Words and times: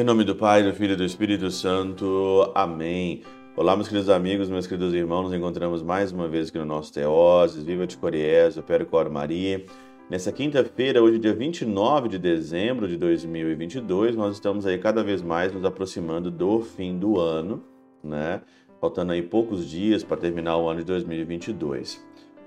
Em 0.00 0.02
nome 0.02 0.24
do 0.24 0.34
Pai, 0.34 0.62
do 0.62 0.72
Filho 0.72 0.94
e 0.94 0.96
do 0.96 1.04
Espírito 1.04 1.50
Santo. 1.50 2.50
Amém. 2.54 3.20
Olá, 3.54 3.76
meus 3.76 3.86
queridos 3.86 4.08
amigos, 4.08 4.48
meus 4.48 4.66
queridos 4.66 4.94
irmãos. 4.94 5.24
Nos 5.24 5.34
encontramos 5.34 5.82
mais 5.82 6.10
uma 6.10 6.26
vez 6.26 6.48
aqui 6.48 6.56
no 6.56 6.64
nosso 6.64 6.90
Teoses. 6.90 7.62
Viva 7.62 7.86
de 7.86 7.98
Coriés, 7.98 8.56
o 8.56 8.62
Cor 8.86 9.10
Maria. 9.10 9.62
Nessa 10.08 10.32
quinta-feira, 10.32 11.02
hoje, 11.02 11.18
dia 11.18 11.34
29 11.34 12.08
de 12.08 12.18
dezembro 12.18 12.88
de 12.88 12.96
2022, 12.96 14.16
nós 14.16 14.36
estamos 14.36 14.64
aí 14.64 14.78
cada 14.78 15.04
vez 15.04 15.20
mais 15.20 15.52
nos 15.52 15.66
aproximando 15.66 16.30
do 16.30 16.62
fim 16.62 16.98
do 16.98 17.20
ano, 17.20 17.62
né? 18.02 18.40
Faltando 18.80 19.12
aí 19.12 19.20
poucos 19.20 19.68
dias 19.68 20.02
para 20.02 20.16
terminar 20.16 20.56
o 20.56 20.66
ano 20.66 20.80
de 20.80 20.86
2022. 20.86 22.02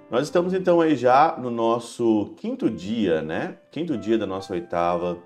Nós 0.10 0.24
estamos 0.24 0.56
então 0.56 0.82
aí 0.82 0.96
já 0.96 1.38
no 1.40 1.52
nosso 1.52 2.34
quinto 2.36 2.68
dia, 2.68 3.22
né? 3.22 3.58
Quinto 3.70 3.96
dia 3.96 4.18
da 4.18 4.26
nossa 4.26 4.54
oitava 4.54 5.20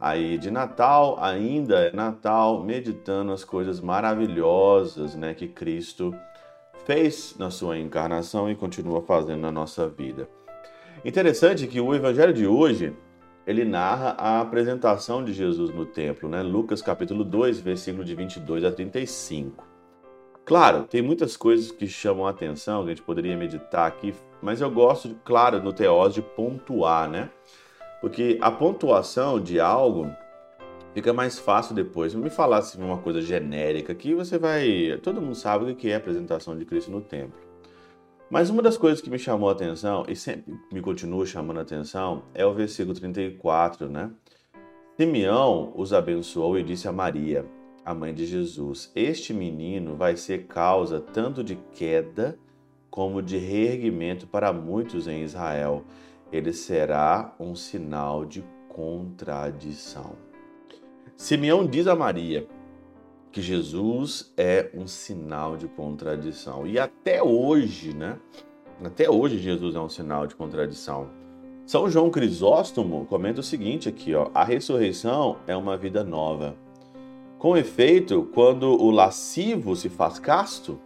aí 0.00 0.38
de 0.38 0.50
Natal, 0.50 1.18
ainda 1.20 1.78
é 1.80 1.92
Natal, 1.92 2.64
meditando 2.64 3.32
as 3.32 3.44
coisas 3.44 3.80
maravilhosas, 3.80 5.14
né, 5.14 5.34
que 5.34 5.46
Cristo 5.46 6.14
fez 6.86 7.36
na 7.38 7.50
sua 7.50 7.78
encarnação 7.78 8.50
e 8.50 8.56
continua 8.56 9.02
fazendo 9.02 9.42
na 9.42 9.52
nossa 9.52 9.86
vida. 9.86 10.28
Interessante 11.04 11.66
que 11.66 11.80
o 11.80 11.94
evangelho 11.94 12.32
de 12.32 12.46
hoje, 12.46 12.94
ele 13.46 13.64
narra 13.64 14.16
a 14.18 14.40
apresentação 14.40 15.24
de 15.24 15.32
Jesus 15.32 15.72
no 15.74 15.86
templo, 15.86 16.28
né? 16.28 16.42
Lucas 16.42 16.82
capítulo 16.82 17.24
2, 17.24 17.60
versículo 17.60 18.04
de 18.04 18.14
22 18.14 18.64
a 18.64 18.72
35. 18.72 19.66
Claro, 20.44 20.84
tem 20.84 21.00
muitas 21.00 21.36
coisas 21.36 21.70
que 21.70 21.86
chamam 21.86 22.26
a 22.26 22.30
atenção, 22.30 22.82
que 22.82 22.90
a 22.90 22.94
gente 22.94 23.04
poderia 23.04 23.36
meditar 23.36 23.86
aqui, 23.86 24.14
mas 24.42 24.60
eu 24.60 24.70
gosto, 24.70 25.14
claro, 25.24 25.62
no 25.62 25.72
teós 25.72 26.12
de 26.12 26.22
pontuar, 26.22 27.08
né? 27.08 27.30
Porque 28.00 28.38
a 28.40 28.50
pontuação 28.50 29.40
de 29.40 29.60
algo 29.60 30.10
fica 30.94 31.12
mais 31.12 31.38
fácil 31.38 31.74
depois. 31.74 32.14
Me 32.14 32.30
falasse 32.30 32.76
assim, 32.76 32.86
uma 32.86 32.98
coisa 32.98 33.20
genérica 33.20 33.94
que 33.94 34.14
você 34.14 34.38
vai. 34.38 34.98
Todo 35.02 35.20
mundo 35.20 35.34
sabe 35.34 35.70
o 35.70 35.76
que 35.76 35.90
é 35.90 35.94
a 35.94 35.98
apresentação 35.98 36.56
de 36.56 36.64
Cristo 36.64 36.90
no 36.90 37.00
templo. 37.00 37.38
Mas 38.30 38.48
uma 38.48 38.62
das 38.62 38.76
coisas 38.76 39.00
que 39.00 39.10
me 39.10 39.18
chamou 39.18 39.48
a 39.48 39.52
atenção, 39.52 40.04
e 40.08 40.14
sempre 40.14 40.54
me 40.72 40.80
continua 40.80 41.26
chamando 41.26 41.58
a 41.58 41.62
atenção, 41.62 42.22
é 42.32 42.46
o 42.46 42.54
versículo 42.54 42.94
34, 42.94 43.88
né? 43.88 44.10
Simeão 44.96 45.72
os 45.74 45.92
abençoou 45.92 46.56
e 46.56 46.62
disse 46.62 46.86
a 46.86 46.92
Maria, 46.92 47.44
a 47.84 47.92
mãe 47.92 48.14
de 48.14 48.24
Jesus: 48.24 48.92
Este 48.94 49.34
menino 49.34 49.96
vai 49.96 50.16
ser 50.16 50.46
causa 50.46 51.00
tanto 51.00 51.42
de 51.42 51.56
queda 51.72 52.38
como 52.88 53.20
de 53.20 53.36
reerguimento 53.36 54.26
para 54.26 54.52
muitos 54.52 55.08
em 55.08 55.22
Israel 55.22 55.84
ele 56.32 56.52
será 56.52 57.34
um 57.38 57.54
sinal 57.54 58.24
de 58.24 58.44
contradição. 58.68 60.16
Simeão 61.16 61.66
diz 61.66 61.86
a 61.86 61.94
Maria 61.94 62.46
que 63.32 63.40
Jesus 63.40 64.32
é 64.36 64.70
um 64.74 64.86
sinal 64.86 65.56
de 65.56 65.68
contradição. 65.68 66.66
E 66.66 66.78
até 66.78 67.22
hoje, 67.22 67.94
né? 67.94 68.18
Até 68.82 69.10
hoje 69.10 69.38
Jesus 69.38 69.74
é 69.74 69.80
um 69.80 69.88
sinal 69.88 70.26
de 70.26 70.34
contradição. 70.34 71.08
São 71.66 71.88
João 71.88 72.10
Crisóstomo 72.10 73.06
comenta 73.06 73.40
o 73.40 73.44
seguinte 73.44 73.88
aqui, 73.88 74.14
ó: 74.14 74.30
a 74.34 74.42
ressurreição 74.42 75.36
é 75.46 75.56
uma 75.56 75.76
vida 75.76 76.02
nova. 76.02 76.56
Com 77.38 77.56
efeito, 77.56 78.28
quando 78.34 78.66
o 78.66 78.90
lascivo 78.90 79.76
se 79.76 79.88
faz 79.88 80.18
casto, 80.18 80.80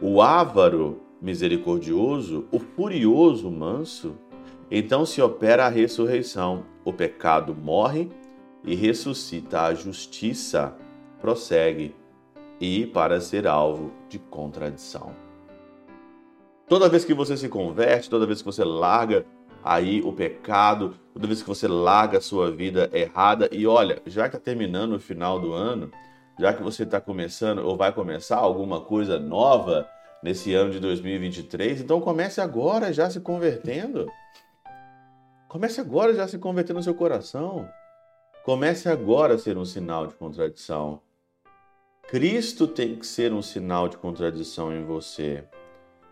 o 0.00 0.22
avaro 0.22 1.00
misericordioso, 1.20 2.46
o 2.50 2.58
furioso 2.58 3.50
manso, 3.50 4.16
então 4.70 5.06
se 5.06 5.22
opera 5.22 5.66
a 5.66 5.68
ressurreição. 5.68 6.64
O 6.84 6.92
pecado 6.92 7.54
morre 7.54 8.08
e 8.64 8.74
ressuscita 8.74 9.62
a 9.62 9.74
justiça, 9.74 10.74
prossegue 11.20 11.94
e 12.60 12.86
para 12.86 13.20
ser 13.20 13.46
alvo 13.46 13.92
de 14.08 14.18
contradição. 14.18 15.14
Toda 16.68 16.88
vez 16.88 17.04
que 17.04 17.14
você 17.14 17.36
se 17.36 17.48
converte, 17.48 18.10
toda 18.10 18.26
vez 18.26 18.40
que 18.40 18.46
você 18.46 18.64
larga 18.64 19.24
aí 19.62 20.00
o 20.02 20.12
pecado, 20.12 20.94
toda 21.12 21.26
vez 21.26 21.42
que 21.42 21.48
você 21.48 21.68
larga 21.68 22.18
a 22.18 22.20
sua 22.20 22.50
vida 22.50 22.90
errada, 22.92 23.48
e 23.52 23.66
olha, 23.66 24.02
já 24.06 24.28
que 24.28 24.36
está 24.36 24.38
terminando 24.38 24.94
o 24.94 25.00
final 25.00 25.38
do 25.38 25.52
ano, 25.52 25.90
já 26.38 26.52
que 26.52 26.62
você 26.62 26.82
está 26.82 27.00
começando 27.00 27.58
ou 27.58 27.76
vai 27.76 27.92
começar 27.92 28.36
alguma 28.36 28.80
coisa 28.80 29.18
nova, 29.18 29.88
nesse 30.26 30.52
ano 30.54 30.72
de 30.72 30.80
2023. 30.80 31.82
Então 31.82 32.00
comece 32.00 32.40
agora 32.40 32.92
já 32.92 33.08
se 33.08 33.20
convertendo. 33.20 34.10
Comece 35.48 35.80
agora 35.80 36.12
já 36.12 36.26
se 36.26 36.36
convertendo 36.36 36.80
no 36.80 36.82
seu 36.82 36.94
coração. 36.94 37.68
Comece 38.44 38.88
agora 38.88 39.34
a 39.34 39.38
ser 39.38 39.56
um 39.56 39.64
sinal 39.64 40.08
de 40.08 40.14
contradição. 40.14 41.00
Cristo 42.08 42.66
tem 42.66 42.96
que 42.96 43.06
ser 43.06 43.32
um 43.32 43.40
sinal 43.40 43.88
de 43.88 43.96
contradição 43.96 44.72
em 44.72 44.84
você. 44.84 45.44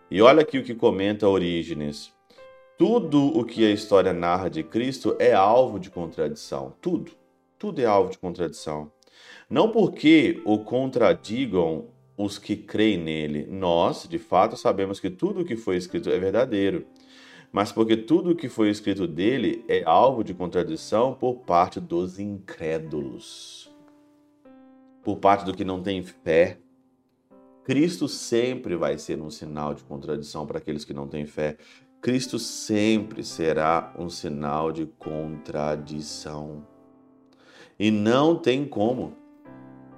E 0.09 0.21
olha 0.21 0.43
aqui 0.43 0.59
o 0.59 0.63
que 0.63 0.73
comenta 0.73 1.27
Orígenes. 1.27 2.13
Tudo 2.77 3.37
o 3.37 3.43
que 3.43 3.65
a 3.65 3.71
história 3.71 4.13
narra 4.13 4.49
de 4.49 4.63
Cristo 4.63 5.15
é 5.19 5.33
alvo 5.33 5.77
de 5.77 5.89
contradição. 5.89 6.73
Tudo. 6.81 7.11
Tudo 7.59 7.81
é 7.81 7.85
alvo 7.85 8.11
de 8.11 8.17
contradição. 8.17 8.91
Não 9.49 9.71
porque 9.71 10.41
o 10.45 10.59
contradigam 10.59 11.87
os 12.17 12.37
que 12.37 12.55
creem 12.55 12.97
nele. 12.97 13.47
Nós, 13.49 14.07
de 14.07 14.17
fato, 14.17 14.55
sabemos 14.55 14.99
que 14.99 15.09
tudo 15.09 15.41
o 15.41 15.45
que 15.45 15.55
foi 15.55 15.77
escrito 15.77 16.09
é 16.09 16.17
verdadeiro, 16.17 16.85
mas 17.51 17.71
porque 17.71 17.95
tudo 17.95 18.31
o 18.31 18.35
que 18.35 18.49
foi 18.49 18.69
escrito 18.69 19.07
dele 19.07 19.63
é 19.67 19.83
alvo 19.85 20.23
de 20.23 20.33
contradição 20.33 21.13
por 21.13 21.35
parte 21.39 21.79
dos 21.79 22.19
incrédulos, 22.19 23.73
por 25.03 25.17
parte 25.17 25.45
do 25.45 25.53
que 25.53 25.63
não 25.63 25.81
tem 25.81 26.03
fé. 26.03 26.57
Cristo 27.63 28.07
sempre 28.07 28.75
vai 28.75 28.97
ser 28.97 29.19
um 29.21 29.29
sinal 29.29 29.73
de 29.73 29.83
contradição 29.83 30.45
para 30.45 30.59
aqueles 30.59 30.85
que 30.85 30.93
não 30.93 31.07
têm 31.07 31.25
fé. 31.25 31.57
Cristo 31.99 32.37
sempre 32.37 33.23
será 33.23 33.95
um 33.97 34.09
sinal 34.09 34.71
de 34.71 34.85
contradição. 34.85 36.63
E 37.79 37.89
não 37.89 38.35
tem 38.35 38.63
como 38.65 39.17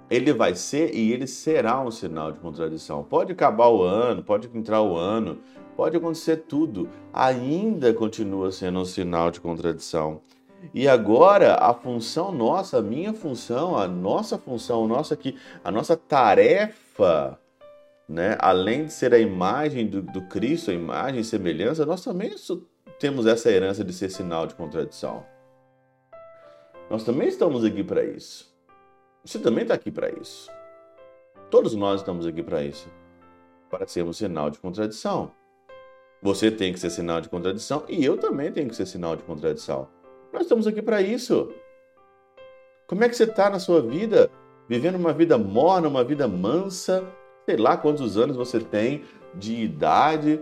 ele 0.09 0.34
vai 0.34 0.56
ser 0.56 0.94
e 0.95 1.12
ele 1.12 1.28
será 1.28 1.81
um 1.81 1.91
sinal 1.91 2.31
de 2.31 2.40
contradição. 2.40 3.03
Pode 3.03 3.31
acabar 3.31 3.68
o 3.68 3.81
ano, 3.84 4.23
pode 4.23 4.50
entrar 4.53 4.81
o 4.81 4.95
ano, 4.95 5.40
pode 5.75 5.97
acontecer 5.97 6.38
tudo, 6.47 6.90
ainda 7.13 7.94
continua 7.94 8.51
sendo 8.51 8.79
um 8.79 8.85
sinal 8.85 9.29
de 9.29 9.41
contradição. 9.41 10.22
E 10.73 10.88
agora 10.88 11.56
a 11.56 11.73
função 11.73 12.31
nossa, 12.31 12.79
a 12.79 12.81
minha 12.81 13.13
função, 13.13 13.78
a 13.78 13.88
nossa 13.88 14.38
função, 14.38 14.85
a 14.85 14.88
nossa 14.88 15.13
aqui, 15.13 15.38
a 15.63 15.72
nossa 15.72 15.95
tarefa, 15.95 17.38
né? 18.07 18.38
Além 18.39 18.85
de 18.85 18.94
ser 18.94 19.13
a 19.13 19.19
imagem 19.19 19.85
do, 19.85 20.01
do 20.01 20.22
Cristo, 20.22 20.72
a 20.72 20.74
imagem 20.74 21.19
e 21.19 21.24
semelhança, 21.24 21.85
nós 21.85 22.03
também 22.03 22.34
temos 23.00 23.25
essa 23.25 23.51
herança 23.51 23.84
de 23.84 23.94
ser 23.94 24.09
sinal 24.09 24.47
de 24.47 24.56
contradição. 24.56 25.24
Nós 26.89 27.03
também 27.03 27.28
estamos 27.28 27.66
aqui 27.66 27.84
para 27.84 28.03
isso. 28.03 28.56
Você 29.27 29.39
também 29.39 29.63
está 29.63 29.73
aqui 29.73 29.91
para 29.91 30.09
isso. 30.09 30.49
Todos 31.51 31.75
nós 31.75 31.99
estamos 31.99 32.25
aqui 32.25 32.41
para 32.41 32.63
isso. 32.63 32.89
Para 33.69 33.85
sermos 33.85 34.15
sinal 34.15 34.49
de 34.49 34.57
contradição. 34.57 35.33
Você 36.21 36.49
tem 36.49 36.71
que 36.71 36.79
ser 36.79 36.89
sinal 36.89 37.19
de 37.19 37.27
contradição 37.27 37.83
e 37.89 38.05
eu 38.05 38.17
também 38.17 38.53
tenho 38.53 38.69
que 38.69 38.75
ser 38.75 38.85
sinal 38.85 39.17
de 39.17 39.23
contradição. 39.23 39.89
Nós 40.31 40.43
estamos 40.43 40.65
aqui 40.65 40.81
para 40.81 41.01
isso. 41.01 41.51
Como 42.88 43.03
é 43.03 43.09
que 43.09 43.17
você 43.17 43.25
está 43.25 43.49
na 43.49 43.59
sua 43.59 43.81
vida? 43.81 44.31
Vivendo 44.65 44.95
uma 44.95 45.11
vida 45.11 45.38
morna, 45.38 45.89
uma 45.89 46.05
vida 46.05 46.25
mansa? 46.25 47.05
Sei 47.45 47.57
lá 47.57 47.75
quantos 47.75 48.17
anos 48.17 48.38
você 48.38 48.61
tem 48.61 49.03
de 49.35 49.61
idade. 49.61 50.41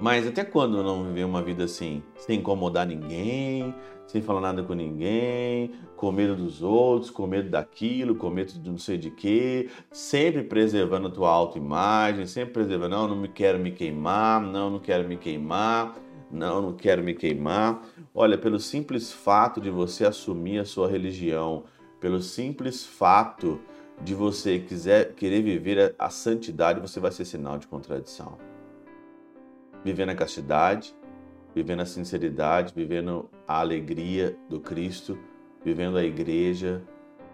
Mas 0.00 0.26
até 0.26 0.42
quando 0.42 0.82
não 0.82 1.04
viver 1.04 1.24
uma 1.24 1.42
vida 1.42 1.64
assim? 1.64 2.02
Sem 2.16 2.38
incomodar 2.38 2.86
ninguém, 2.86 3.74
sem 4.06 4.22
falar 4.22 4.40
nada 4.40 4.62
com 4.62 4.72
ninguém, 4.72 5.72
com 5.94 6.10
medo 6.10 6.34
dos 6.34 6.62
outros, 6.62 7.10
com 7.10 7.26
medo 7.26 7.50
daquilo, 7.50 8.14
com 8.14 8.30
medo 8.30 8.54
de 8.54 8.70
não 8.70 8.78
sei 8.78 8.96
de 8.96 9.10
quê, 9.10 9.68
sempre 9.92 10.42
preservando 10.42 11.08
a 11.08 11.10
tua 11.10 11.28
autoimagem, 11.28 12.26
sempre 12.26 12.54
preservando, 12.54 12.96
não, 12.96 13.08
não 13.08 13.16
me 13.16 13.28
quero 13.28 13.58
me 13.58 13.70
queimar, 13.70 14.40
não, 14.40 14.70
não 14.70 14.78
quero 14.80 15.06
me 15.06 15.18
queimar, 15.18 15.94
não, 16.30 16.62
não 16.62 16.72
quero 16.72 17.04
me 17.04 17.14
queimar. 17.14 17.82
Olha, 18.14 18.38
pelo 18.38 18.58
simples 18.58 19.12
fato 19.12 19.60
de 19.60 19.70
você 19.70 20.06
assumir 20.06 20.60
a 20.60 20.64
sua 20.64 20.88
religião, 20.88 21.64
pelo 22.00 22.22
simples 22.22 22.86
fato 22.86 23.60
de 24.02 24.14
você 24.14 24.58
quiser 24.58 25.12
querer 25.14 25.42
viver 25.42 25.94
a, 25.98 26.06
a 26.06 26.08
santidade, 26.08 26.80
você 26.80 26.98
vai 26.98 27.12
ser 27.12 27.26
sinal 27.26 27.58
de 27.58 27.66
contradição. 27.66 28.49
Vivendo 29.84 30.10
a 30.10 30.14
castidade, 30.14 30.94
vivendo 31.54 31.80
a 31.80 31.86
sinceridade, 31.86 32.72
vivendo 32.74 33.28
a 33.46 33.60
alegria 33.60 34.36
do 34.48 34.60
Cristo, 34.60 35.18
vivendo 35.64 35.96
a 35.96 36.04
igreja, 36.04 36.82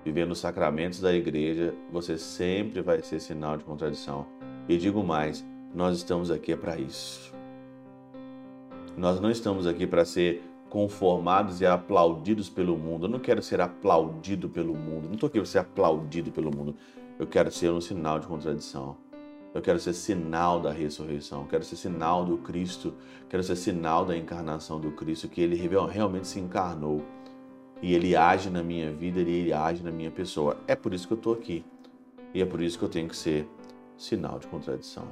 vivendo 0.04 0.32
os 0.32 0.38
sacramentos 0.38 1.00
da 1.00 1.12
igreja, 1.12 1.75
você 1.90 2.16
sempre 2.16 2.81
vai 2.81 3.02
ser 3.02 3.20
sinal 3.20 3.56
de 3.56 3.64
contradição. 3.64 4.26
E 4.69 4.76
digo 4.76 5.02
mais, 5.02 5.44
nós 5.75 5.96
estamos 5.96 6.31
aqui 6.31 6.56
para 6.56 6.78
isso. 6.78 7.34
Nós 8.96 9.20
não 9.20 9.31
estamos 9.31 9.66
aqui 9.66 9.87
para 9.87 10.04
ser 10.04 10.43
conformados 10.70 11.60
e 11.60 11.66
aplaudidos 11.66 12.48
pelo 12.48 12.76
mundo. 12.76 13.06
Eu 13.06 13.10
não 13.10 13.19
quero 13.19 13.43
ser 13.43 13.60
aplaudido 13.60 14.48
pelo 14.48 14.75
mundo. 14.75 15.06
Não 15.06 15.14
estou 15.14 15.26
aqui 15.26 15.38
para 15.38 15.46
ser 15.46 15.58
aplaudido 15.58 16.31
pelo 16.31 16.54
mundo. 16.54 16.75
Eu 17.19 17.26
quero 17.26 17.50
ser 17.50 17.70
um 17.70 17.81
sinal 17.81 18.19
de 18.19 18.26
contradição. 18.26 18.96
Eu 19.56 19.62
quero 19.62 19.79
ser 19.79 19.94
sinal 19.94 20.61
da 20.61 20.70
ressurreição. 20.70 21.47
Quero 21.47 21.64
ser 21.64 21.76
sinal 21.76 22.26
do 22.26 22.37
Cristo. 22.37 22.93
Quero 23.26 23.43
ser 23.43 23.56
sinal 23.56 24.05
da 24.05 24.14
encarnação 24.14 24.79
do 24.79 24.91
Cristo, 24.91 25.31
que 25.31 25.41
ele 25.41 25.56
realmente 25.56 26.29
se 26.29 26.38
encarnou. 26.38 27.03
E 27.81 27.94
ele 27.94 28.14
age 28.14 28.50
na 28.50 28.62
minha 28.62 28.93
vida, 28.93 29.19
ele 29.19 29.55
age 29.55 29.82
na 29.82 29.91
minha 29.91 30.11
pessoa. 30.11 30.58
É 30.69 30.76
por 30.76 30.93
isso 30.93 31.06
que 31.06 31.14
eu 31.14 31.17
estou 31.17 31.32
aqui. 31.32 31.64
E 32.35 32.43
é 32.43 32.44
por 32.44 32.61
isso 32.61 32.79
que 32.79 32.85
eu 32.85 32.88
tenho 32.91 33.08
que 33.08 33.17
ser 33.17 33.49
sinal 33.97 34.38
de 34.38 34.47
contradição. 34.47 35.08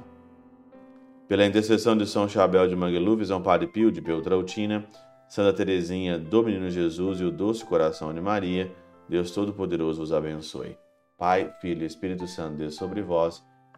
Pela 1.27 1.43
intercessão 1.43 1.97
de 1.97 2.05
São 2.05 2.29
Chabel 2.29 2.67
de 2.67 2.75
Mangluf, 2.75 3.25
São 3.25 3.41
Padre 3.41 3.65
Pio 3.65 3.91
de 3.91 3.99
Peltrautina, 3.99 4.85
Santa 5.27 5.57
Teresinha 5.57 6.19
do 6.19 6.43
Menino 6.43 6.69
Jesus 6.69 7.19
e 7.19 7.23
o 7.23 7.31
Doce 7.31 7.65
Coração 7.65 8.13
de 8.13 8.21
Maria, 8.21 8.71
Deus 9.09 9.31
Todo-Poderoso 9.31 10.01
vos 10.01 10.13
abençoe. 10.13 10.77
Pai, 11.17 11.51
Filho 11.61 11.81
e 11.81 11.87
Espírito 11.87 12.27
Santo, 12.27 12.57
Deus 12.57 12.75
sobre 12.75 13.01
vós 13.01 13.43